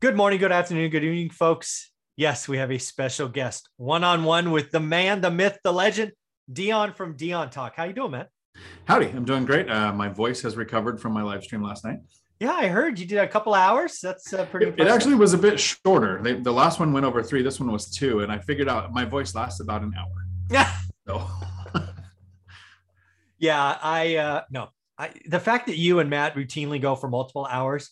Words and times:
Good 0.00 0.16
morning, 0.16 0.38
good 0.38 0.50
afternoon, 0.50 0.88
good 0.88 1.04
evening, 1.04 1.28
folks. 1.28 1.90
Yes, 2.16 2.48
we 2.48 2.56
have 2.56 2.72
a 2.72 2.78
special 2.78 3.28
guest, 3.28 3.68
one 3.76 4.02
on 4.02 4.24
one 4.24 4.50
with 4.50 4.70
the 4.70 4.80
man, 4.80 5.20
the 5.20 5.30
myth, 5.30 5.58
the 5.62 5.74
legend, 5.74 6.12
Dion 6.50 6.94
from 6.94 7.18
Dion 7.18 7.50
Talk. 7.50 7.74
How 7.76 7.84
you 7.84 7.92
doing, 7.92 8.12
man? 8.12 8.26
Howdy, 8.86 9.08
I'm 9.08 9.26
doing 9.26 9.44
great. 9.44 9.68
Uh, 9.68 9.92
my 9.92 10.08
voice 10.08 10.40
has 10.40 10.56
recovered 10.56 11.02
from 11.02 11.12
my 11.12 11.22
live 11.22 11.44
stream 11.44 11.62
last 11.62 11.84
night. 11.84 11.98
Yeah, 12.38 12.52
I 12.52 12.68
heard 12.68 12.98
you 12.98 13.04
did 13.04 13.18
a 13.18 13.28
couple 13.28 13.52
hours. 13.52 13.98
That's 14.02 14.32
uh, 14.32 14.46
pretty. 14.46 14.68
It, 14.68 14.80
it, 14.80 14.88
actually 14.88 15.16
was 15.16 15.34
a 15.34 15.38
bit 15.38 15.60
shorter. 15.60 16.18
They, 16.22 16.32
the 16.32 16.50
last 16.50 16.80
one 16.80 16.94
went 16.94 17.04
over 17.04 17.22
three. 17.22 17.42
This 17.42 17.60
one 17.60 17.70
was 17.70 17.90
two, 17.90 18.20
and 18.20 18.32
I 18.32 18.38
figured 18.38 18.70
out 18.70 18.94
my 18.94 19.04
voice 19.04 19.34
lasts 19.34 19.60
about 19.60 19.82
an 19.82 19.92
hour. 19.98 20.26
Yeah. 20.50 20.72
So. 21.06 21.26
yeah, 23.38 23.76
I 23.82 24.16
uh, 24.16 24.42
no. 24.50 24.70
I, 24.96 25.10
the 25.26 25.40
fact 25.40 25.66
that 25.66 25.76
you 25.76 25.98
and 25.98 26.08
Matt 26.08 26.36
routinely 26.36 26.80
go 26.80 26.96
for 26.96 27.08
multiple 27.08 27.44
hours 27.44 27.90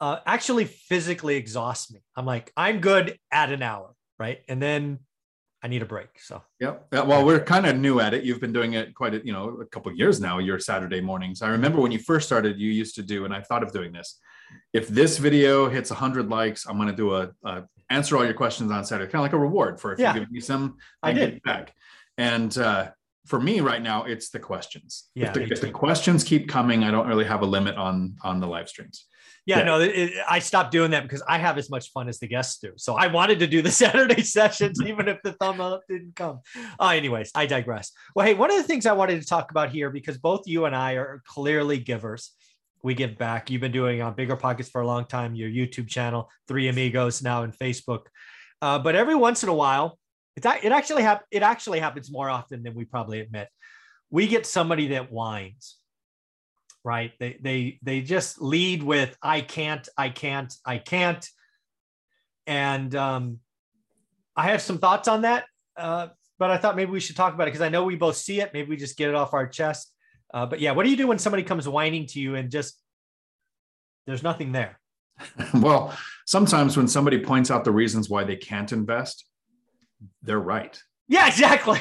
uh, 0.00 0.18
actually 0.26 0.64
physically 0.64 1.36
exhausts 1.36 1.92
me. 1.92 2.00
I'm 2.16 2.26
like, 2.26 2.52
I'm 2.56 2.80
good 2.80 3.18
at 3.30 3.52
an 3.52 3.62
hour, 3.62 3.94
right? 4.18 4.40
And 4.48 4.60
then 4.60 5.00
I 5.62 5.68
need 5.68 5.82
a 5.82 5.86
break. 5.86 6.08
So 6.18 6.42
yeah. 6.58 6.76
Well, 6.90 7.24
we're 7.24 7.40
kind 7.40 7.66
of 7.66 7.76
new 7.76 8.00
at 8.00 8.14
it. 8.14 8.24
You've 8.24 8.40
been 8.40 8.52
doing 8.52 8.74
it 8.74 8.94
quite 8.94 9.14
a 9.14 9.24
you 9.24 9.32
know 9.32 9.60
a 9.60 9.66
couple 9.66 9.92
years 9.92 10.20
now. 10.20 10.38
Your 10.38 10.58
Saturday 10.58 11.00
mornings. 11.00 11.42
I 11.42 11.48
remember 11.48 11.80
when 11.80 11.92
you 11.92 11.98
first 11.98 12.26
started, 12.26 12.58
you 12.58 12.70
used 12.70 12.94
to 12.94 13.02
do, 13.02 13.26
and 13.26 13.34
I 13.34 13.42
thought 13.42 13.62
of 13.62 13.72
doing 13.72 13.92
this. 13.92 14.18
If 14.72 14.88
this 14.88 15.18
video 15.18 15.68
hits 15.68 15.90
100 15.90 16.28
likes, 16.28 16.66
I'm 16.66 16.76
going 16.76 16.88
to 16.88 16.96
do 16.96 17.14
a, 17.14 17.30
a, 17.44 17.64
answer 17.88 18.16
all 18.16 18.24
your 18.24 18.34
questions 18.34 18.72
on 18.72 18.84
Saturday, 18.84 19.10
kind 19.12 19.20
of 19.20 19.26
like 19.26 19.32
a 19.32 19.38
reward 19.38 19.80
for 19.80 19.92
if 19.92 20.00
yeah. 20.00 20.14
you 20.14 20.20
give 20.20 20.30
me 20.30 20.40
some. 20.40 20.78
I 21.02 21.12
did 21.12 21.42
back. 21.42 21.72
And 22.18 22.56
uh, 22.56 22.90
for 23.26 23.38
me 23.38 23.60
right 23.60 23.82
now, 23.82 24.04
it's 24.04 24.30
the 24.30 24.40
questions. 24.40 25.10
Yeah. 25.14 25.28
If 25.28 25.34
the, 25.34 25.42
if 25.52 25.60
the 25.60 25.70
questions 25.70 26.24
keep 26.24 26.48
coming, 26.48 26.84
I 26.84 26.90
don't 26.90 27.06
really 27.06 27.26
have 27.26 27.42
a 27.42 27.46
limit 27.46 27.76
on 27.76 28.16
on 28.22 28.40
the 28.40 28.46
live 28.46 28.68
streams 28.68 29.06
yeah, 29.50 29.58
yeah. 29.58 29.64
no, 29.64 29.80
it, 29.80 30.12
I 30.28 30.38
stopped 30.38 30.70
doing 30.70 30.92
that 30.92 31.02
because 31.02 31.22
I 31.26 31.38
have 31.38 31.58
as 31.58 31.68
much 31.70 31.90
fun 31.90 32.08
as 32.08 32.20
the 32.20 32.28
guests 32.28 32.60
do. 32.60 32.72
So 32.76 32.94
I 32.94 33.08
wanted 33.08 33.40
to 33.40 33.48
do 33.48 33.62
the 33.62 33.70
Saturday 33.82 34.22
sessions, 34.22 34.80
even 34.86 35.08
if 35.08 35.18
the 35.24 35.32
thumb 35.32 35.60
up 35.60 35.82
didn't 35.88 36.14
come. 36.14 36.40
Uh, 36.78 36.90
anyways, 36.90 37.32
I 37.34 37.46
digress. 37.46 37.90
Well, 38.14 38.24
hey, 38.24 38.34
one 38.34 38.50
of 38.50 38.56
the 38.56 38.62
things 38.62 38.86
I 38.86 38.92
wanted 38.92 39.20
to 39.20 39.26
talk 39.26 39.50
about 39.50 39.70
here, 39.70 39.90
because 39.90 40.18
both 40.18 40.46
you 40.46 40.66
and 40.66 40.76
I 40.76 40.92
are 40.92 41.22
clearly 41.26 41.78
givers, 41.78 42.32
we 42.84 42.94
give 42.94 43.18
back. 43.18 43.50
You've 43.50 43.60
been 43.60 43.72
doing 43.72 44.00
on 44.00 44.12
uh, 44.12 44.14
Bigger 44.14 44.36
Pockets 44.36 44.68
for 44.68 44.80
a 44.82 44.86
long 44.86 45.04
time, 45.04 45.34
your 45.34 45.50
YouTube 45.50 45.88
channel, 45.88 46.30
Three 46.46 46.68
Amigos 46.68 47.20
now 47.20 47.42
and 47.42 47.52
Facebook. 47.52 48.06
Uh, 48.62 48.78
but 48.78 48.94
every 48.94 49.16
once 49.16 49.42
in 49.42 49.48
a 49.48 49.54
while, 49.54 49.98
it, 50.36 50.46
it 50.62 50.70
actually 50.70 51.02
hap- 51.02 51.26
it 51.32 51.42
actually 51.42 51.80
happens 51.80 52.10
more 52.10 52.30
often 52.30 52.62
than 52.62 52.74
we 52.74 52.84
probably 52.84 53.18
admit. 53.18 53.48
We 54.10 54.28
get 54.28 54.46
somebody 54.46 54.88
that 54.88 55.10
whines 55.10 55.79
right? 56.84 57.12
They 57.18 57.38
they 57.40 57.78
they 57.82 58.00
just 58.00 58.40
lead 58.40 58.82
with 58.82 59.16
I 59.22 59.40
can't, 59.40 59.86
I 59.96 60.08
can't, 60.08 60.52
I 60.64 60.78
can't, 60.78 61.26
and 62.46 62.94
um, 62.94 63.38
I 64.36 64.50
have 64.50 64.62
some 64.62 64.78
thoughts 64.78 65.08
on 65.08 65.22
that. 65.22 65.44
Uh, 65.76 66.08
but 66.38 66.50
I 66.50 66.56
thought 66.56 66.76
maybe 66.76 66.90
we 66.90 67.00
should 67.00 67.16
talk 67.16 67.34
about 67.34 67.44
it 67.44 67.52
because 67.52 67.60
I 67.60 67.68
know 67.68 67.84
we 67.84 67.96
both 67.96 68.16
see 68.16 68.40
it. 68.40 68.52
Maybe 68.54 68.70
we 68.70 68.76
just 68.76 68.96
get 68.96 69.08
it 69.08 69.14
off 69.14 69.34
our 69.34 69.46
chest. 69.46 69.92
Uh, 70.32 70.46
but 70.46 70.60
yeah, 70.60 70.72
what 70.72 70.84
do 70.84 70.90
you 70.90 70.96
do 70.96 71.06
when 71.06 71.18
somebody 71.18 71.42
comes 71.42 71.68
whining 71.68 72.06
to 72.06 72.20
you 72.20 72.34
and 72.34 72.50
just 72.50 72.80
there's 74.06 74.22
nothing 74.22 74.52
there? 74.52 74.78
well, 75.54 75.96
sometimes 76.26 76.76
when 76.76 76.88
somebody 76.88 77.18
points 77.18 77.50
out 77.50 77.64
the 77.64 77.72
reasons 77.72 78.08
why 78.08 78.24
they 78.24 78.36
can't 78.36 78.72
invest, 78.72 79.26
they're 80.22 80.40
right. 80.40 80.80
Yeah, 81.08 81.26
exactly 81.26 81.80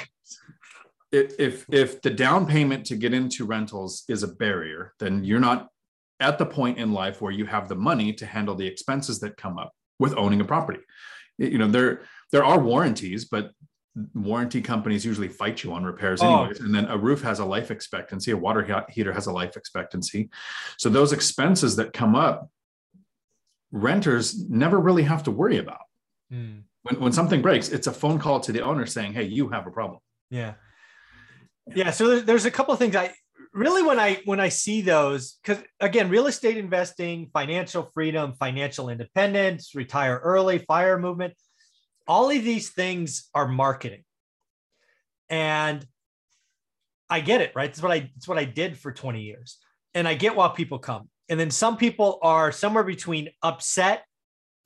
if 1.12 1.66
if 1.72 2.02
the 2.02 2.10
down 2.10 2.46
payment 2.46 2.86
to 2.88 2.96
get 2.96 3.14
into 3.14 3.46
rentals 3.46 4.04
is 4.08 4.24
a 4.24 4.28
barrier, 4.28 4.94
then 5.00 5.24
you're 5.24 5.40
not 5.40 5.70
at 6.20 6.38
the 6.38 6.46
point 6.46 6.78
in 6.78 6.94
life 6.94 7.22
where 7.22 7.32
you 7.32 7.46
have 7.46 7.68
the 7.68 7.76
money 7.76 8.14
to 8.14 8.26
handle 8.26 8.56
the 8.56 8.68
expenses 8.68 9.20
that 9.22 9.38
come 9.38 9.58
up 9.58 9.74
with 9.98 10.16
owning 10.18 10.42
a 10.42 10.46
property. 10.46 10.80
You 11.38 11.58
know, 11.58 11.68
there 11.68 12.02
there 12.32 12.44
are 12.44 12.60
warranties, 12.60 13.26
but 13.26 13.52
warranty 14.14 14.62
companies 14.62 15.04
usually 15.04 15.28
fight 15.28 15.64
you 15.64 15.74
on 15.74 15.84
repairs 15.84 16.22
oh. 16.22 16.42
anyways. 16.42 16.62
Oh. 16.62 16.66
And 16.66 16.76
then 16.76 16.86
a 16.86 16.98
roof 16.98 17.22
has 17.22 17.40
a 17.40 17.46
life 17.46 17.72
expectancy, 17.72 18.32
a 18.32 18.38
water 18.38 18.86
heater 18.90 19.14
has 19.14 19.26
a 19.26 19.32
life 19.32 19.58
expectancy. 19.58 20.30
So 20.78 20.90
those 20.90 21.12
expenses 21.12 21.76
that 21.78 21.92
come 21.92 22.16
up, 22.16 22.50
renters 23.72 24.48
never 24.48 24.80
really 24.80 25.04
have 25.04 25.24
to 25.24 25.32
worry 25.32 25.58
about. 25.58 25.82
Mm. 26.32 26.64
When, 26.84 27.00
when 27.00 27.12
something 27.14 27.42
breaks, 27.42 27.70
it's 27.70 27.88
a 27.88 27.92
phone 27.92 28.20
call 28.20 28.40
to 28.42 28.52
the 28.52 28.62
owner 28.62 28.86
saying, 28.86 29.14
Hey, 29.14 29.24
you 29.24 29.50
have 29.50 29.66
a 29.66 29.72
problem. 29.72 30.02
Yeah 30.30 30.54
yeah 31.76 31.92
so 31.92 32.20
there's, 32.20 32.46
a 32.46 32.52
couple 32.52 32.74
of 32.74 32.80
things. 32.80 32.96
I 32.96 33.14
really 33.54 33.82
when 33.82 34.00
i 34.00 34.22
when 34.26 34.40
i 34.40 34.48
see 34.48 34.82
those 34.82 35.40
because 35.42 35.64
again 35.80 36.08
real 36.10 36.28
estate 36.28 36.56
investing 36.56 37.28
financial 37.34 37.90
freedom 37.94 38.32
financial 38.34 38.90
independence 38.90 39.74
retire 39.74 40.22
early 40.24 40.60
fire 40.60 41.00
movement 41.00 41.34
all 42.10 42.32
of 42.32 42.44
these 42.44 42.70
things 42.70 43.30
are 43.36 43.48
marketing. 43.48 44.04
And 45.30 45.86
i 47.10 47.22
get 47.22 47.42
it 47.42 47.54
right? 47.56 47.70
It's 47.70 47.82
what 47.82 47.92
i 47.92 48.12
it's 48.18 48.28
what 48.28 48.40
i 48.40 48.46
did 48.46 48.78
for 48.78 48.92
20 48.92 49.22
years. 49.22 49.58
And 49.94 50.08
i 50.08 50.16
get 50.16 50.36
why 50.36 50.50
people 50.50 50.80
come. 50.80 51.10
And 51.30 51.40
then 51.40 51.52
some 51.52 51.78
people 51.78 52.18
are 52.24 52.52
somewhere 52.52 52.84
between 52.84 53.30
upset 53.44 54.04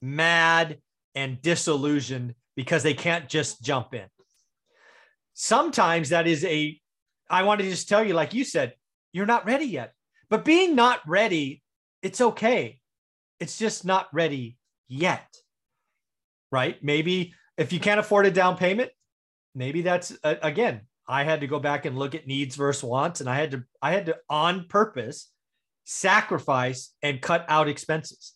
mad 0.01 0.79
and 1.15 1.41
disillusioned 1.41 2.35
because 2.55 2.83
they 2.83 2.93
can't 2.93 3.27
just 3.27 3.61
jump 3.61 3.93
in. 3.93 4.05
Sometimes 5.33 6.09
that 6.09 6.27
is 6.27 6.45
a 6.45 6.79
I 7.33 7.41
wanted 7.41 7.63
to 7.63 7.71
just 7.71 7.89
tell 7.89 8.03
you, 8.03 8.13
like 8.13 8.35
you 8.35 8.43
said, 8.43 8.75
you're 9.11 9.25
not 9.25 9.47
ready 9.47 9.65
yet. 9.65 9.93
But 10.29 10.45
being 10.45 10.75
not 10.75 10.99
ready, 11.07 11.63
it's 12.03 12.21
okay. 12.21 12.79
It's 13.39 13.57
just 13.57 13.83
not 13.83 14.07
ready 14.13 14.59
yet. 14.87 15.25
Right? 16.51 16.77
Maybe 16.83 17.33
if 17.57 17.73
you 17.73 17.79
can't 17.79 17.99
afford 17.99 18.27
a 18.27 18.31
down 18.31 18.55
payment, 18.55 18.91
maybe 19.55 19.81
that's 19.81 20.15
uh, 20.23 20.35
again, 20.43 20.81
I 21.07 21.23
had 21.23 21.41
to 21.41 21.47
go 21.47 21.57
back 21.57 21.85
and 21.85 21.97
look 21.97 22.13
at 22.13 22.27
needs 22.27 22.55
versus 22.55 22.83
wants 22.83 23.19
and 23.19 23.27
I 23.27 23.35
had 23.35 23.51
to 23.51 23.63
I 23.81 23.93
had 23.93 24.05
to 24.05 24.17
on 24.29 24.67
purpose 24.67 25.31
sacrifice 25.85 26.93
and 27.01 27.19
cut 27.19 27.45
out 27.49 27.67
expenses. 27.67 28.33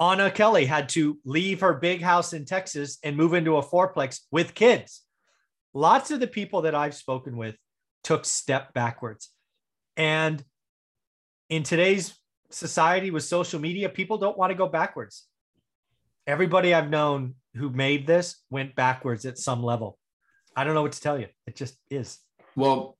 Anna 0.00 0.30
Kelly 0.30 0.64
had 0.64 0.90
to 0.90 1.18
leave 1.24 1.60
her 1.60 1.74
big 1.74 2.02
house 2.02 2.32
in 2.32 2.44
Texas 2.44 2.98
and 3.02 3.16
move 3.16 3.34
into 3.34 3.56
a 3.56 3.64
fourplex 3.64 4.20
with 4.30 4.54
kids 4.54 5.04
lots 5.74 6.12
of 6.12 6.20
the 6.20 6.26
people 6.26 6.62
that 6.62 6.74
I've 6.74 6.94
spoken 6.94 7.36
with 7.36 7.56
took 8.04 8.24
step 8.24 8.72
backwards. 8.74 9.30
And 9.96 10.44
in 11.48 11.62
today's 11.62 12.14
society 12.50 13.10
with 13.10 13.24
social 13.24 13.60
media, 13.60 13.88
people 13.88 14.18
don't 14.18 14.38
want 14.38 14.50
to 14.50 14.54
go 14.54 14.68
backwards. 14.68 15.26
Everybody 16.26 16.72
I've 16.72 16.90
known 16.90 17.34
who 17.56 17.70
made 17.70 18.06
this 18.06 18.36
went 18.50 18.74
backwards 18.74 19.24
at 19.24 19.38
some 19.38 19.62
level. 19.62 19.98
I 20.56 20.64
don't 20.64 20.74
know 20.74 20.82
what 20.82 20.92
to 20.92 21.00
tell 21.00 21.18
you. 21.18 21.26
It 21.46 21.56
just 21.56 21.76
is. 21.90 22.18
Well, 22.56 22.96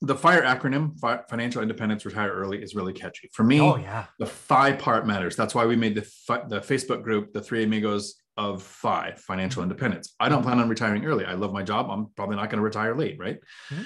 the 0.00 0.14
FIRE 0.14 0.42
acronym, 0.42 0.98
Financial 1.28 1.62
Independence 1.62 2.04
Retire 2.04 2.30
Early, 2.30 2.62
is 2.62 2.74
really 2.74 2.92
catchy. 2.92 3.30
For 3.32 3.42
me, 3.42 3.60
oh, 3.60 3.76
yeah. 3.76 4.06
the 4.18 4.26
FI 4.26 4.72
part 4.72 5.06
matters. 5.06 5.34
That's 5.34 5.54
why 5.54 5.66
we 5.66 5.76
made 5.76 5.94
the, 5.94 6.02
the 6.48 6.60
Facebook 6.60 7.02
group, 7.02 7.32
the 7.32 7.40
Three 7.40 7.64
Amigos 7.64 8.14
of 8.36 8.62
FI 8.62 9.14
financial 9.16 9.62
mm-hmm. 9.62 9.70
independence. 9.70 10.14
I 10.18 10.28
don't 10.28 10.42
plan 10.42 10.58
on 10.58 10.68
retiring 10.68 11.04
early. 11.04 11.24
I 11.24 11.34
love 11.34 11.52
my 11.52 11.62
job. 11.62 11.88
I'm 11.90 12.06
probably 12.16 12.36
not 12.36 12.50
going 12.50 12.58
to 12.58 12.64
retire 12.64 12.96
late, 12.96 13.18
right? 13.18 13.38
Mm-hmm. 13.70 13.82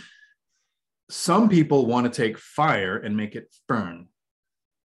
Some 1.10 1.48
people 1.48 1.86
want 1.86 2.12
to 2.12 2.22
take 2.22 2.38
fire 2.38 2.96
and 2.96 3.16
make 3.16 3.34
it 3.34 3.54
fern. 3.66 4.08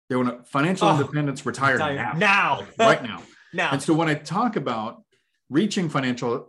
They 0.10 0.16
want 0.16 0.30
to 0.30 0.44
financial 0.50 0.88
oh, 0.88 1.00
independence 1.00 1.46
retire, 1.46 1.76
retire 1.76 1.96
now. 1.96 2.14
Now. 2.14 2.58
Like 2.78 3.02
right 3.02 3.04
now. 3.04 3.24
now. 3.54 3.70
And 3.72 3.82
so 3.82 3.94
when 3.94 4.10
I 4.10 4.16
talk 4.16 4.56
about 4.56 5.04
reaching 5.50 5.90
financial 5.90 6.48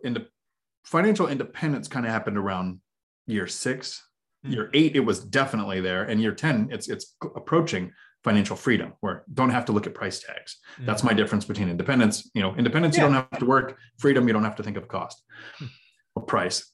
financial 0.84 1.28
independence 1.28 1.88
kind 1.88 2.06
of 2.06 2.12
happened 2.12 2.38
around 2.38 2.81
year 3.27 3.47
6 3.47 4.06
mm-hmm. 4.44 4.53
Year 4.53 4.71
eight, 4.72 4.97
it 4.97 5.00
was 5.00 5.21
definitely 5.21 5.81
there. 5.81 6.04
And 6.04 6.21
year 6.21 6.32
10, 6.32 6.69
it's 6.72 6.88
it's 6.88 7.15
approaching 7.37 7.92
financial 8.22 8.56
freedom 8.56 8.92
where 9.00 9.25
don't 9.32 9.50
have 9.50 9.64
to 9.64 9.72
look 9.72 9.86
at 9.86 9.94
price 9.94 10.21
tags 10.21 10.59
mm-hmm. 10.74 10.86
that's 10.86 11.03
my 11.03 11.12
difference 11.12 11.44
between 11.44 11.68
independence 11.68 12.30
you 12.34 12.42
know 12.42 12.54
independence 12.56 12.97
yeah. 12.97 13.04
you 13.04 13.12
don't 13.12 13.28
have 13.30 13.39
to 13.39 13.47
work 13.47 13.78
freedom 13.98 14.27
you 14.27 14.33
don't 14.33 14.44
have 14.44 14.56
to 14.56 14.62
think 14.62 14.77
of 14.77 14.89
cost 14.89 15.22
hmm. 15.59 15.66
or 16.15 16.22
price 16.22 16.71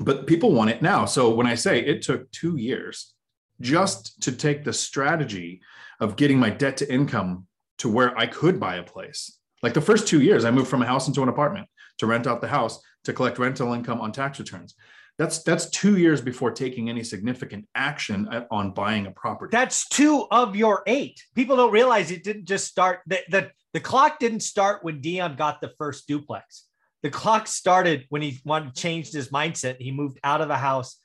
but 0.00 0.26
people 0.26 0.52
want 0.52 0.70
it 0.70 0.80
now 0.80 1.04
so 1.04 1.34
when 1.34 1.46
i 1.46 1.54
say 1.54 1.80
it 1.80 2.02
took 2.02 2.30
two 2.32 2.56
years 2.56 3.14
just 3.60 4.22
to 4.22 4.32
take 4.32 4.64
the 4.64 4.72
strategy 4.72 5.60
of 6.00 6.16
getting 6.16 6.38
my 6.38 6.50
debt 6.50 6.76
to 6.78 6.92
income 6.92 7.46
to 7.78 7.88
where 7.88 8.16
i 8.18 8.26
could 8.26 8.58
buy 8.58 8.76
a 8.76 8.82
place 8.82 9.38
like 9.62 9.74
the 9.74 9.80
first 9.80 10.08
two 10.08 10.22
years 10.22 10.44
i 10.44 10.50
moved 10.50 10.68
from 10.68 10.82
a 10.82 10.86
house 10.86 11.08
into 11.08 11.22
an 11.22 11.28
apartment 11.28 11.68
to 11.98 12.06
rent 12.06 12.26
out 12.26 12.40
the 12.40 12.48
house 12.48 12.80
to 13.04 13.12
collect 13.12 13.38
rental 13.38 13.74
income 13.74 14.00
on 14.00 14.12
tax 14.12 14.38
returns 14.38 14.74
that's 15.16 15.42
that's 15.44 15.70
two 15.70 15.96
years 15.96 16.20
before 16.20 16.50
taking 16.50 16.88
any 16.88 17.04
significant 17.04 17.68
action 17.74 18.28
on 18.50 18.72
buying 18.72 19.06
a 19.06 19.12
property. 19.12 19.50
That's 19.52 19.88
two 19.88 20.26
of 20.30 20.56
your 20.56 20.82
eight. 20.86 21.22
People 21.34 21.56
don't 21.56 21.72
realize 21.72 22.10
it 22.10 22.24
didn't 22.24 22.46
just 22.46 22.66
start. 22.66 23.00
The, 23.06 23.20
the, 23.28 23.50
the 23.72 23.80
clock 23.80 24.18
didn't 24.18 24.40
start 24.40 24.82
when 24.82 25.00
Dion 25.00 25.36
got 25.36 25.60
the 25.60 25.72
first 25.78 26.08
duplex. 26.08 26.64
The 27.04 27.10
clock 27.10 27.46
started 27.46 28.06
when 28.08 28.22
he 28.22 28.40
wanted 28.44 28.74
changed 28.74 29.12
his 29.12 29.28
mindset. 29.28 29.76
He 29.78 29.92
moved 29.92 30.18
out 30.24 30.40
of 30.40 30.48
the 30.48 30.56
house. 30.56 30.98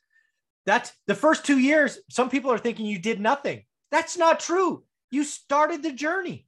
That's 0.65 0.91
the 1.05 1.15
first 1.15 1.45
two 1.45 1.59
years. 1.59 1.99
Some 2.09 2.29
people 2.29 2.51
are 2.51 2.57
thinking 2.57 2.85
you 2.87 2.99
did 2.99 3.19
nothing. 3.19 3.63
That's 3.91 4.17
not 4.17 4.39
true. 4.39 4.83
You 5.11 5.23
started 5.23 5.83
the 5.83 5.91
journey. 5.91 6.47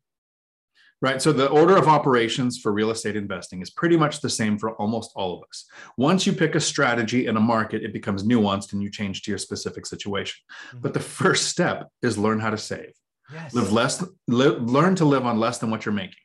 Right. 1.01 1.19
So 1.19 1.33
the 1.33 1.49
order 1.49 1.75
of 1.75 1.87
operations 1.87 2.59
for 2.59 2.71
real 2.71 2.91
estate 2.91 3.15
investing 3.15 3.63
is 3.63 3.71
pretty 3.71 3.97
much 3.97 4.21
the 4.21 4.29
same 4.29 4.59
for 4.59 4.73
almost 4.73 5.11
all 5.15 5.35
of 5.35 5.43
us. 5.49 5.65
Once 5.97 6.27
you 6.27 6.33
pick 6.33 6.53
a 6.53 6.59
strategy 6.59 7.25
in 7.25 7.37
a 7.37 7.39
market, 7.39 7.83
it 7.83 7.91
becomes 7.91 8.23
nuanced 8.23 8.73
and 8.73 8.83
you 8.83 8.91
change 8.91 9.23
to 9.23 9.31
your 9.31 9.39
specific 9.39 9.87
situation. 9.87 10.37
Mm-hmm. 10.69 10.81
But 10.81 10.93
the 10.93 10.99
first 10.99 11.47
step 11.47 11.89
is 12.03 12.19
learn 12.19 12.39
how 12.39 12.51
to 12.51 12.57
save. 12.57 12.91
Yes. 13.33 13.53
Live 13.53 13.71
less, 13.71 14.05
live, 14.27 14.61
learn 14.61 14.93
to 14.95 15.05
live 15.05 15.25
on 15.25 15.39
less 15.39 15.57
than 15.57 15.71
what 15.71 15.85
you're 15.85 15.93
making. 15.93 16.15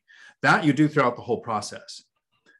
That 0.43 0.65
you 0.65 0.75
do 0.75 0.89
throughout 0.89 1.17
the 1.17 1.23
whole 1.23 1.41
process. 1.41 2.03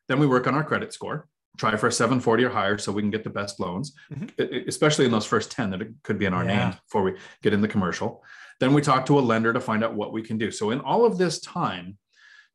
Then 0.09 0.19
we 0.19 0.27
work 0.27 0.47
on 0.47 0.55
our 0.55 0.65
credit 0.65 0.95
score, 0.95 1.29
try 1.59 1.77
for 1.77 1.89
a 1.89 1.93
740 1.93 2.45
or 2.45 2.51
higher 2.51 2.79
so 2.79 2.93
we 2.93 3.03
can 3.03 3.11
get 3.11 3.25
the 3.25 3.31
best 3.31 3.61
loans, 3.61 3.93
mm-hmm. 4.11 4.69
especially 4.69 5.05
in 5.05 5.11
those 5.11 5.27
first 5.27 5.51
10 5.51 5.71
that 5.71 5.83
it 5.83 5.89
could 6.03 6.19
be 6.19 6.25
in 6.25 6.33
our 6.33 6.45
yeah. 6.45 6.69
name 6.69 6.79
before 6.87 7.03
we 7.03 7.15
get 7.43 7.53
in 7.53 7.61
the 7.61 7.69
commercial. 7.69 8.25
Then 8.59 8.73
we 8.73 8.81
talk 8.81 9.05
to 9.07 9.19
a 9.19 9.21
lender 9.21 9.53
to 9.53 9.61
find 9.61 9.85
out 9.85 9.95
what 9.95 10.13
we 10.15 10.23
can 10.23 10.39
do. 10.39 10.51
So 10.51 10.71
in 10.71 10.81
all 10.81 11.05
of 11.05 11.19
this 11.19 11.41
time, 11.41 11.99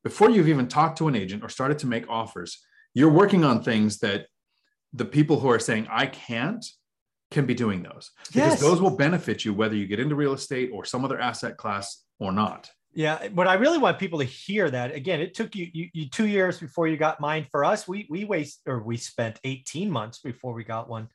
before 0.03 0.29
you've 0.29 0.47
even 0.47 0.67
talked 0.67 0.97
to 0.97 1.07
an 1.07 1.15
agent 1.15 1.43
or 1.43 1.49
started 1.49 1.79
to 1.79 1.87
make 1.87 2.09
offers, 2.09 2.59
you're 2.93 3.11
working 3.11 3.43
on 3.43 3.63
things 3.63 3.99
that 3.99 4.27
the 4.93 5.05
people 5.05 5.39
who 5.39 5.49
are 5.49 5.59
saying, 5.59 5.87
I 5.89 6.07
can't, 6.07 6.65
can 7.31 7.45
be 7.45 7.53
doing 7.53 7.81
those 7.81 8.11
because 8.27 8.51
yes. 8.51 8.61
those 8.61 8.81
will 8.81 8.95
benefit 8.95 9.45
you 9.45 9.53
whether 9.53 9.75
you 9.75 9.87
get 9.87 9.99
into 9.99 10.15
real 10.15 10.33
estate 10.33 10.69
or 10.73 10.83
some 10.83 11.05
other 11.05 11.19
asset 11.19 11.57
class 11.57 12.03
or 12.19 12.31
not. 12.31 12.69
Yeah, 12.93 13.29
but 13.29 13.47
I 13.47 13.53
really 13.53 13.77
want 13.77 13.99
people 13.99 14.19
to 14.19 14.25
hear 14.25 14.69
that. 14.69 14.93
Again, 14.93 15.21
it 15.21 15.33
took 15.33 15.55
you, 15.55 15.69
you, 15.71 15.89
you 15.93 16.09
two 16.09 16.27
years 16.27 16.59
before 16.59 16.89
you 16.89 16.97
got 16.97 17.21
mine. 17.21 17.47
For 17.49 17.63
us, 17.63 17.87
we 17.87 18.05
we 18.09 18.25
waste 18.25 18.59
or 18.67 18.83
we 18.83 18.97
spent 18.97 19.39
18 19.45 19.89
months 19.89 20.19
before 20.19 20.53
we 20.53 20.65
got 20.65 20.89
one. 20.89 21.07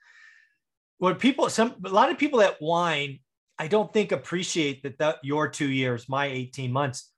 What 0.97 1.19
people 1.19 1.51
some 1.51 1.75
a 1.85 1.91
lot 1.91 2.11
of 2.11 2.17
people 2.17 2.39
that 2.39 2.57
whine, 2.61 3.19
I 3.59 3.69
don't 3.69 3.93
think 3.93 4.11
appreciate 4.11 4.85
that 4.85 4.97
that 4.99 5.19
your 5.23 5.49
two 5.49 5.69
years, 5.69 6.09
my 6.09 6.25
18 6.25 6.73
months 6.73 7.13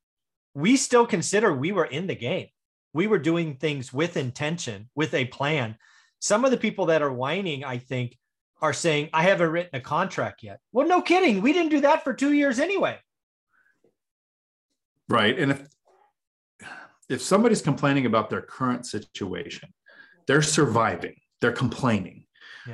we 0.59 0.77
still 0.77 1.07
consider 1.07 1.55
we 1.55 1.71
were 1.71 1.85
in 1.85 2.09
the 2.09 2.17
game. 2.17 2.49
We 2.93 3.07
were 3.07 3.21
doing 3.21 3.55
things 3.55 3.93
with 3.93 4.17
intention, 4.17 4.91
with 4.97 5.15
a 5.15 5.27
plan. 5.27 5.77
Some 6.19 6.45
of 6.45 6.51
the 6.51 6.57
people 6.57 6.87
that 6.87 7.01
are 7.01 7.13
whining, 7.13 7.63
I 7.63 7.79
think, 7.79 8.17
are 8.61 8.73
saying, 8.73 9.11
I 9.13 9.23
haven't 9.23 9.51
written 9.51 9.79
a 9.79 9.81
contract 9.81 10.43
yet. 10.43 10.59
Well, 10.73 10.89
no 10.89 11.01
kidding. 11.01 11.43
We 11.43 11.53
didn't 11.53 11.71
do 11.71 11.83
that 11.83 12.03
for 12.03 12.13
two 12.13 12.33
years 12.33 12.59
anyway. 12.59 12.99
Right. 15.09 15.39
And 15.39 15.53
if 15.53 15.69
if 17.09 17.23
somebody's 17.23 17.63
complaining 17.63 18.05
about 18.05 18.29
their 18.29 18.43
current 18.43 18.85
situation, 18.85 19.73
they're 20.27 20.43
surviving, 20.43 21.15
they're 21.41 21.53
complaining. 21.53 22.25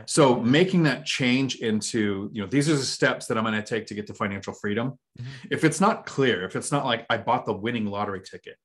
So 0.07 0.41
making 0.41 0.83
that 0.85 1.05
change 1.07 1.57
into, 1.57 2.31
you 2.33 2.43
know, 2.43 2.49
these 2.49 2.69
are 2.69 2.77
the 2.77 2.85
steps 2.85 3.27
that 3.27 3.39
I'm 3.39 3.45
going 3.45 3.55
to 3.55 3.63
take 3.63 3.87
to 3.87 3.95
get 3.95 4.07
to 4.09 4.15
financial 4.15 4.53
freedom. 4.53 4.99
Mm-hmm. 5.19 5.49
If 5.51 5.65
it's 5.65 5.81
not 5.81 6.07
clear, 6.07 6.45
if 6.45 6.57
it's 6.57 6.73
not 6.73 6.85
like 6.85 7.07
I 7.11 7.19
bought 7.19 7.47
the 7.47 7.53
winning 7.53 7.87
lottery 7.87 8.21
ticket, 8.21 8.57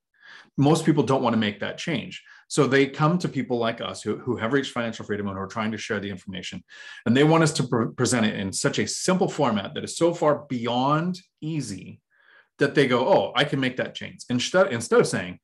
most 0.57 0.85
people 0.85 1.03
don't 1.03 1.21
want 1.21 1.33
to 1.33 1.39
make 1.39 1.59
that 1.59 1.77
change. 1.77 2.23
So 2.47 2.65
they 2.65 2.87
come 2.87 3.17
to 3.19 3.29
people 3.29 3.57
like 3.57 3.81
us 3.81 4.01
who, 4.01 4.17
who 4.17 4.35
have 4.37 4.53
reached 4.53 4.71
financial 4.71 5.05
freedom 5.05 5.27
and 5.27 5.35
who 5.35 5.43
are 5.43 5.47
trying 5.47 5.71
to 5.71 5.77
share 5.77 5.99
the 5.99 6.09
information. 6.09 6.63
And 7.05 7.15
they 7.15 7.23
want 7.23 7.43
us 7.43 7.53
to 7.53 7.63
pre- 7.63 7.91
present 7.91 8.25
it 8.25 8.39
in 8.39 8.51
such 8.51 8.79
a 8.79 8.87
simple 8.87 9.29
format 9.29 9.73
that 9.73 9.83
is 9.83 9.97
so 9.97 10.13
far 10.13 10.45
beyond 10.49 11.19
easy 11.41 12.01
that 12.57 12.75
they 12.75 12.87
go, 12.87 13.07
oh, 13.07 13.31
I 13.35 13.43
can 13.43 13.59
make 13.59 13.77
that 13.77 13.95
change. 13.95 14.23
Instead, 14.29 14.73
instead 14.73 14.99
of 14.99 15.07
saying, 15.07 15.39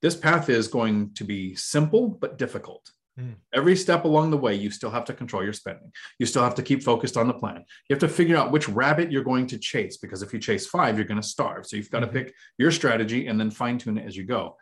this 0.00 0.16
path 0.16 0.48
is 0.48 0.68
going 0.68 1.14
to 1.14 1.24
be 1.24 1.54
simple 1.54 2.08
but 2.08 2.38
difficult. 2.38 2.90
Mm. 3.18 3.34
Every 3.52 3.76
step 3.76 4.04
along 4.04 4.30
the 4.30 4.36
way, 4.36 4.54
you 4.54 4.70
still 4.70 4.90
have 4.90 5.04
to 5.04 5.12
control 5.12 5.44
your 5.44 5.52
spending. 5.52 5.92
You 6.18 6.26
still 6.26 6.42
have 6.42 6.56
to 6.56 6.62
keep 6.62 6.82
focused 6.82 7.16
on 7.16 7.28
the 7.28 7.34
plan. 7.34 7.64
You 7.88 7.94
have 7.94 8.00
to 8.00 8.08
figure 8.08 8.36
out 8.36 8.50
which 8.50 8.68
rabbit 8.68 9.12
you're 9.12 9.22
going 9.22 9.46
to 9.48 9.58
chase 9.58 9.96
because 9.98 10.22
if 10.22 10.32
you 10.32 10.40
chase 10.40 10.66
five, 10.66 10.96
you're 10.96 11.06
going 11.06 11.20
to 11.20 11.26
starve. 11.26 11.66
So 11.66 11.76
you've 11.76 11.90
got 11.90 12.02
mm-hmm. 12.02 12.14
to 12.14 12.24
pick 12.24 12.34
your 12.58 12.72
strategy 12.72 13.28
and 13.28 13.38
then 13.38 13.50
fine 13.50 13.78
tune 13.78 13.98
it 13.98 14.06
as 14.06 14.16
you 14.16 14.24
go. 14.24 14.56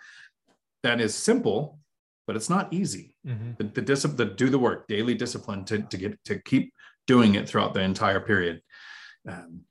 That 0.82 1.00
is 1.00 1.14
simple, 1.14 1.78
but 2.26 2.36
it's 2.36 2.50
not 2.50 2.72
easy. 2.72 3.16
Mm-hmm. 3.26 3.52
The, 3.56 3.64
the 3.64 3.82
discipline, 3.82 4.16
the 4.16 4.34
do 4.34 4.50
the 4.50 4.58
work, 4.58 4.86
daily 4.86 5.14
discipline 5.14 5.64
to, 5.66 5.78
to 5.82 5.96
get 5.96 6.24
to 6.24 6.38
keep 6.38 6.74
doing 7.06 7.34
it 7.36 7.48
throughout 7.48 7.72
the 7.72 7.80
entire 7.80 8.20
period. 8.20 8.60
Um, 9.26 9.62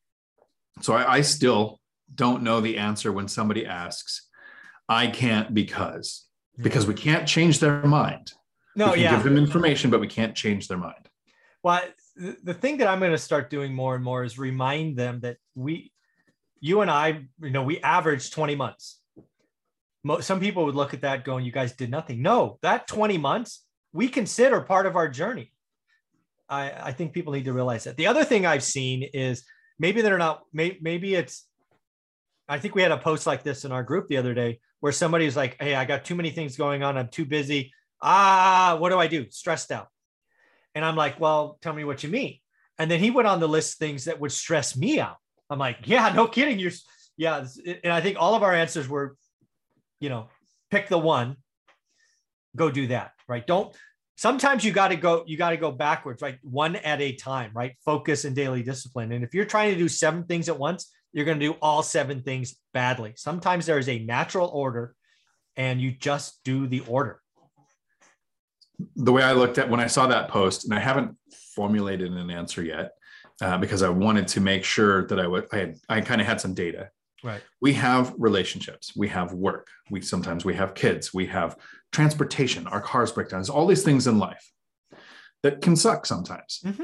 so 0.81 0.93
I, 0.93 1.17
I 1.17 1.21
still 1.21 1.79
don't 2.13 2.43
know 2.43 2.61
the 2.61 2.77
answer 2.77 3.11
when 3.11 3.27
somebody 3.27 3.65
asks, 3.65 4.27
I 4.89 5.07
can't 5.07 5.53
because, 5.53 6.25
because 6.57 6.85
we 6.85 6.93
can't 6.93 7.27
change 7.27 7.59
their 7.59 7.83
mind 7.83 8.33
no, 8.75 8.93
yeah. 8.93 9.15
Give 9.15 9.23
them 9.23 9.37
information, 9.37 9.89
but 9.89 9.99
we 9.99 10.07
can't 10.07 10.35
change 10.35 10.67
their 10.67 10.77
mind. 10.77 11.09
Well, 11.63 11.81
the 12.15 12.53
thing 12.53 12.77
that 12.77 12.87
I'm 12.87 12.99
going 12.99 13.11
to 13.11 13.17
start 13.17 13.49
doing 13.49 13.73
more 13.73 13.95
and 13.95 14.03
more 14.03 14.23
is 14.23 14.37
remind 14.37 14.97
them 14.97 15.19
that 15.21 15.37
we, 15.55 15.91
you 16.59 16.81
and 16.81 16.89
I, 16.89 17.25
you 17.41 17.51
know, 17.51 17.63
we 17.63 17.79
average 17.81 18.31
20 18.31 18.55
months. 18.55 18.99
Some 20.21 20.39
people 20.39 20.65
would 20.65 20.75
look 20.75 20.93
at 20.93 21.01
that 21.01 21.23
going, 21.23 21.45
you 21.45 21.51
guys 21.51 21.73
did 21.73 21.91
nothing. 21.91 22.21
No, 22.21 22.57
that 22.61 22.87
20 22.87 23.17
months 23.17 23.65
we 23.93 24.07
consider 24.07 24.61
part 24.61 24.85
of 24.85 24.95
our 24.95 25.07
journey. 25.07 25.51
I, 26.49 26.71
I 26.71 26.91
think 26.91 27.13
people 27.13 27.33
need 27.33 27.45
to 27.45 27.53
realize 27.53 27.83
that. 27.85 27.97
The 27.97 28.07
other 28.07 28.23
thing 28.23 28.45
I've 28.45 28.63
seen 28.63 29.03
is 29.13 29.43
maybe 29.79 30.01
they're 30.01 30.17
not, 30.17 30.43
may, 30.53 30.77
maybe 30.81 31.15
it's, 31.15 31.47
I 32.49 32.59
think 32.59 32.75
we 32.75 32.81
had 32.81 32.91
a 32.91 32.97
post 32.97 33.27
like 33.27 33.43
this 33.43 33.63
in 33.63 33.71
our 33.71 33.83
group 33.83 34.07
the 34.07 34.17
other 34.17 34.33
day 34.33 34.59
where 34.79 34.91
somebody's 34.91 35.37
like, 35.37 35.55
Hey, 35.61 35.75
I 35.75 35.85
got 35.85 36.03
too 36.03 36.15
many 36.15 36.31
things 36.31 36.57
going 36.57 36.83
on. 36.83 36.97
I'm 36.97 37.07
too 37.07 37.25
busy 37.25 37.71
ah, 38.01 38.77
what 38.79 38.89
do 38.89 38.97
I 38.97 39.07
do? 39.07 39.27
Stressed 39.29 39.71
out. 39.71 39.87
And 40.75 40.85
I'm 40.85 40.95
like, 40.95 41.19
well, 41.19 41.57
tell 41.61 41.73
me 41.73 41.83
what 41.83 42.03
you 42.03 42.09
mean. 42.09 42.37
And 42.79 42.89
then 42.89 42.99
he 42.99 43.11
went 43.11 43.27
on 43.27 43.39
the 43.39 43.47
list 43.47 43.77
things 43.77 44.05
that 44.05 44.19
would 44.19 44.31
stress 44.31 44.75
me 44.75 44.99
out. 44.99 45.17
I'm 45.49 45.59
like, 45.59 45.79
yeah, 45.85 46.11
no 46.15 46.27
kidding. 46.27 46.59
You're, 46.59 46.71
yeah. 47.17 47.45
And 47.83 47.93
I 47.93 48.01
think 48.01 48.17
all 48.19 48.35
of 48.35 48.43
our 48.43 48.53
answers 48.53 48.87
were, 48.87 49.15
you 49.99 50.09
know, 50.09 50.29
pick 50.71 50.87
the 50.87 50.97
one, 50.97 51.35
go 52.55 52.71
do 52.71 52.87
that. 52.87 53.11
Right. 53.27 53.45
Don't, 53.45 53.75
sometimes 54.15 54.63
you 54.63 54.71
got 54.71 54.87
to 54.87 54.95
go, 54.95 55.23
you 55.27 55.37
got 55.37 55.51
to 55.51 55.57
go 55.57 55.71
backwards, 55.71 56.21
right? 56.21 56.37
One 56.41 56.75
at 56.77 57.01
a 57.01 57.13
time, 57.13 57.51
right? 57.53 57.75
Focus 57.85 58.25
and 58.25 58.35
daily 58.35 58.63
discipline. 58.63 59.11
And 59.11 59.23
if 59.23 59.33
you're 59.33 59.45
trying 59.45 59.73
to 59.73 59.77
do 59.77 59.89
seven 59.89 60.23
things 60.23 60.49
at 60.49 60.57
once, 60.57 60.91
you're 61.13 61.25
going 61.25 61.39
to 61.39 61.45
do 61.45 61.57
all 61.61 61.83
seven 61.83 62.23
things 62.23 62.55
badly. 62.73 63.13
Sometimes 63.17 63.65
there 63.65 63.77
is 63.77 63.89
a 63.89 63.99
natural 63.99 64.47
order 64.47 64.95
and 65.57 65.81
you 65.81 65.91
just 65.91 66.39
do 66.43 66.65
the 66.67 66.79
order 66.87 67.20
the 68.95 69.11
way 69.11 69.23
I 69.23 69.33
looked 69.33 69.57
at 69.57 69.69
when 69.69 69.79
I 69.79 69.87
saw 69.87 70.07
that 70.07 70.29
post, 70.29 70.65
and 70.65 70.73
I 70.73 70.79
haven't 70.79 71.17
formulated 71.55 72.11
an 72.11 72.29
answer 72.31 72.63
yet 72.63 72.91
uh, 73.41 73.57
because 73.57 73.81
I 73.83 73.89
wanted 73.89 74.27
to 74.29 74.41
make 74.41 74.63
sure 74.63 75.05
that 75.07 75.19
I 75.19 75.27
would 75.27 75.47
I 75.51 75.57
had 75.57 75.75
I 75.89 76.01
kind 76.01 76.21
of 76.21 76.27
had 76.27 76.41
some 76.41 76.53
data. 76.53 76.89
Right. 77.23 77.41
We 77.61 77.73
have 77.73 78.15
relationships, 78.17 78.93
we 78.95 79.07
have 79.09 79.31
work, 79.33 79.67
we 79.91 80.01
sometimes 80.01 80.43
we 80.43 80.55
have 80.55 80.73
kids, 80.73 81.13
we 81.13 81.27
have 81.27 81.55
transportation, 81.91 82.65
our 82.67 82.81
cars 82.81 83.11
break 83.11 83.29
down. 83.29 83.39
There's 83.39 83.49
all 83.49 83.67
these 83.67 83.83
things 83.83 84.07
in 84.07 84.17
life 84.17 84.51
that 85.43 85.61
can 85.61 85.75
suck 85.75 86.05
sometimes. 86.05 86.61
Mm-hmm. 86.65 86.83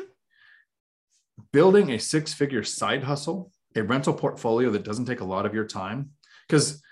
Building 1.52 1.92
a 1.92 2.00
six-figure 2.00 2.64
side 2.64 3.04
hustle, 3.04 3.52
a 3.76 3.82
rental 3.82 4.14
portfolio 4.14 4.70
that 4.72 4.84
doesn't 4.84 5.06
take 5.06 5.22
a 5.22 5.26
lot 5.26 5.46
of 5.46 5.56
your 5.56 5.66
time, 5.66 6.12
because 6.48 6.84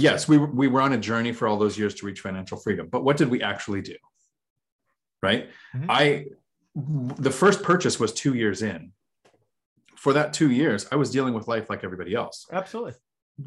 yes, 0.00 0.28
we, 0.28 0.38
we 0.38 0.68
were 0.68 0.80
on 0.80 0.92
a 0.92 0.98
journey 0.98 1.32
for 1.32 1.48
all 1.48 1.58
those 1.58 1.78
years 1.78 1.94
to 1.96 2.06
reach 2.06 2.20
financial 2.20 2.58
freedom, 2.58 2.88
but 2.90 3.04
what 3.04 3.16
did 3.16 3.28
we 3.28 3.42
actually 3.42 3.82
do? 3.82 3.96
Right. 5.22 5.50
Mm-hmm. 5.74 5.90
I, 5.90 6.26
the 6.74 7.30
first 7.30 7.62
purchase 7.62 7.98
was 7.98 8.12
two 8.12 8.34
years 8.34 8.62
in. 8.62 8.92
For 9.96 10.12
that 10.12 10.32
two 10.32 10.50
years, 10.50 10.86
I 10.92 10.96
was 10.96 11.10
dealing 11.10 11.34
with 11.34 11.48
life 11.48 11.68
like 11.68 11.82
everybody 11.82 12.14
else. 12.14 12.46
Absolutely. 12.52 12.92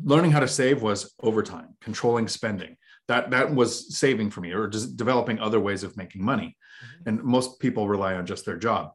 Learning 0.03 0.32
how 0.32 0.39
to 0.39 0.48
save 0.48 0.82
was 0.82 1.13
overtime, 1.22 1.75
controlling 1.79 2.27
spending. 2.27 2.75
That 3.08 3.32
that 3.32 3.53
was 3.56 3.98
saving 3.98 4.32
for 4.32 4.41
me, 4.41 4.51
or 4.51 4.68
just 4.68 4.98
developing 4.98 5.39
other 5.39 5.60
ways 5.60 5.84
of 5.84 5.96
making 5.96 6.24
money. 6.24 6.58
Mm-hmm. 6.84 7.10
And 7.10 7.24
most 7.24 7.60
people 7.60 7.88
rely 7.88 8.15
on 8.15 8.25
just 8.25 8.46
their 8.46 8.58
job. 8.58 8.91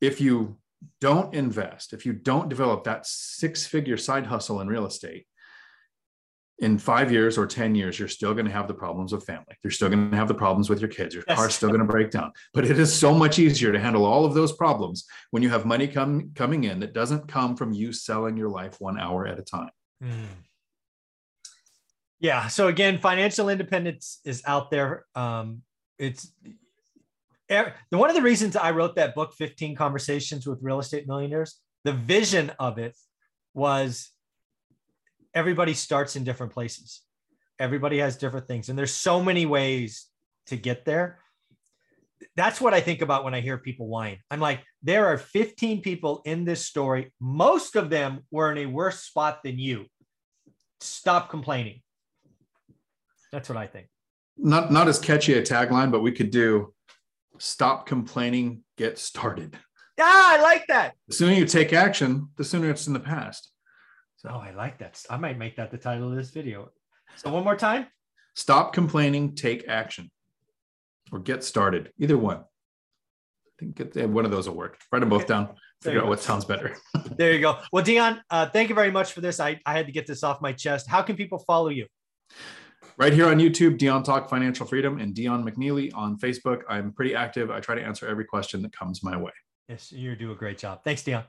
If 0.00 0.20
you 0.20 0.58
don't 1.00 1.34
invest, 1.34 1.92
if 1.92 2.04
you 2.04 2.12
don't 2.12 2.48
develop 2.48 2.84
that 2.84 3.06
six-figure 3.06 3.96
side 3.96 4.26
hustle 4.26 4.60
in 4.60 4.68
real 4.68 4.86
estate, 4.86 5.26
in 6.60 6.76
five 6.78 7.10
years 7.10 7.38
or 7.38 7.46
10 7.46 7.74
years, 7.74 7.98
you're 7.98 8.08
still 8.08 8.34
going 8.34 8.44
to 8.44 8.52
have 8.52 8.68
the 8.68 8.74
problems 8.74 9.14
of 9.14 9.24
family. 9.24 9.56
You're 9.64 9.70
still 9.70 9.88
going 9.88 10.10
to 10.10 10.16
have 10.16 10.28
the 10.28 10.34
problems 10.34 10.68
with 10.68 10.80
your 10.80 10.90
kids. 10.90 11.14
Your 11.14 11.24
yes. 11.26 11.38
car's 11.38 11.54
still 11.54 11.70
going 11.70 11.80
to 11.80 11.86
break 11.86 12.10
down. 12.10 12.32
But 12.52 12.66
it 12.66 12.78
is 12.78 12.92
so 12.92 13.14
much 13.14 13.38
easier 13.38 13.72
to 13.72 13.80
handle 13.80 14.04
all 14.04 14.26
of 14.26 14.34
those 14.34 14.52
problems 14.52 15.06
when 15.30 15.42
you 15.42 15.48
have 15.48 15.64
money 15.64 15.88
come, 15.88 16.32
coming 16.34 16.64
in 16.64 16.80
that 16.80 16.92
doesn't 16.92 17.28
come 17.28 17.56
from 17.56 17.72
you 17.72 17.92
selling 17.92 18.36
your 18.36 18.50
life 18.50 18.76
one 18.78 19.00
hour 19.00 19.26
at 19.26 19.38
a 19.38 19.42
time. 19.42 19.70
Mm. 20.04 20.26
Yeah. 22.20 22.48
So 22.48 22.68
again, 22.68 22.98
financial 22.98 23.48
independence 23.48 24.20
is 24.26 24.42
out 24.46 24.70
there. 24.70 25.06
Um, 25.14 25.62
it's 25.98 26.30
one 27.90 28.10
of 28.10 28.14
the 28.14 28.22
reasons 28.22 28.54
I 28.54 28.70
wrote 28.72 28.96
that 28.96 29.14
book, 29.14 29.32
15 29.34 29.74
Conversations 29.76 30.46
with 30.46 30.58
Real 30.60 30.78
Estate 30.78 31.08
Millionaires, 31.08 31.58
the 31.84 31.92
vision 31.94 32.52
of 32.58 32.78
it 32.78 32.96
was 33.54 34.10
everybody 35.34 35.74
starts 35.74 36.16
in 36.16 36.24
different 36.24 36.52
places. 36.52 37.02
Everybody 37.58 37.98
has 37.98 38.16
different 38.16 38.48
things, 38.48 38.68
and 38.68 38.78
there's 38.78 38.94
so 38.94 39.22
many 39.22 39.46
ways 39.46 40.06
to 40.46 40.56
get 40.56 40.84
there. 40.84 41.18
That's 42.36 42.60
what 42.60 42.74
I 42.74 42.80
think 42.80 43.02
about 43.02 43.24
when 43.24 43.34
I 43.34 43.40
hear 43.40 43.58
people 43.58 43.86
whine. 43.88 44.18
I'm 44.30 44.40
like, 44.40 44.60
there 44.82 45.06
are 45.06 45.18
15 45.18 45.80
people 45.80 46.22
in 46.24 46.44
this 46.44 46.64
story. 46.64 47.12
Most 47.20 47.76
of 47.76 47.90
them 47.90 48.20
were 48.30 48.50
in 48.52 48.58
a 48.58 48.66
worse 48.66 49.00
spot 49.00 49.42
than 49.42 49.58
you. 49.58 49.86
stop 50.80 51.28
complaining. 51.30 51.82
That's 53.32 53.48
what 53.48 53.58
I 53.58 53.66
think. 53.66 53.88
Not 54.36 54.72
not 54.72 54.88
as 54.88 54.98
catchy 54.98 55.34
a 55.34 55.42
tagline, 55.42 55.90
but 55.92 56.00
we 56.02 56.12
could 56.12 56.30
do 56.30 56.72
stop 57.38 57.86
complaining, 57.86 58.64
get 58.76 58.98
started. 58.98 59.58
Yeah, 59.98 60.04
I 60.06 60.40
like 60.40 60.66
that. 60.68 60.94
The 61.08 61.14
sooner 61.14 61.34
you 61.34 61.44
take 61.44 61.72
action, 61.72 62.28
the 62.36 62.44
sooner 62.44 62.70
it's 62.70 62.86
in 62.86 62.94
the 62.94 63.00
past. 63.00 63.52
Oh, 64.28 64.38
I 64.38 64.52
like 64.52 64.78
that. 64.78 65.02
I 65.08 65.16
might 65.16 65.38
make 65.38 65.56
that 65.56 65.70
the 65.70 65.78
title 65.78 66.10
of 66.10 66.16
this 66.16 66.30
video. 66.30 66.70
So 67.16 67.30
one 67.30 67.44
more 67.44 67.56
time. 67.56 67.86
Stop 68.34 68.72
complaining, 68.72 69.34
take 69.34 69.66
action, 69.68 70.10
or 71.10 71.18
get 71.18 71.42
started. 71.42 71.92
Either 71.98 72.18
one. 72.18 72.38
I 72.38 72.44
think 73.58 73.76
get, 73.76 74.08
one 74.08 74.24
of 74.24 74.30
those 74.30 74.48
will 74.48 74.56
work. 74.56 74.78
Write 74.92 75.00
them 75.00 75.08
both 75.08 75.26
down. 75.26 75.54
Figure 75.82 76.02
out 76.02 76.08
what 76.08 76.20
sounds 76.20 76.44
better. 76.44 76.76
there 77.16 77.32
you 77.32 77.40
go. 77.40 77.58
Well, 77.72 77.82
Dion, 77.82 78.20
uh, 78.30 78.46
thank 78.46 78.68
you 78.68 78.74
very 78.74 78.90
much 78.90 79.12
for 79.12 79.22
this. 79.22 79.40
I, 79.40 79.58
I 79.64 79.72
had 79.72 79.86
to 79.86 79.92
get 79.92 80.06
this 80.06 80.22
off 80.22 80.40
my 80.42 80.52
chest. 80.52 80.86
How 80.88 81.02
can 81.02 81.16
people 81.16 81.38
follow 81.38 81.68
you? 81.68 81.86
Right 82.98 83.14
here 83.14 83.26
on 83.28 83.38
YouTube, 83.38 83.78
Dion 83.78 84.02
Talk 84.02 84.28
Financial 84.28 84.66
Freedom 84.66 85.00
and 85.00 85.14
Dion 85.14 85.42
McNeeley 85.42 85.90
on 85.94 86.18
Facebook. 86.18 86.60
I'm 86.68 86.92
pretty 86.92 87.14
active. 87.14 87.50
I 87.50 87.60
try 87.60 87.74
to 87.74 87.82
answer 87.82 88.06
every 88.06 88.26
question 88.26 88.60
that 88.60 88.76
comes 88.76 89.02
my 89.02 89.16
way. 89.16 89.32
Yes, 89.70 89.90
you 89.90 90.14
do 90.16 90.32
a 90.32 90.34
great 90.34 90.58
job. 90.58 90.84
Thanks, 90.84 91.02
Dion. 91.02 91.24